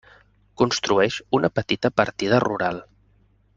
Constitueix 0.61 1.17
una 1.39 1.53
petita 1.59 1.93
partida 2.01 2.43
rural. 2.47 2.83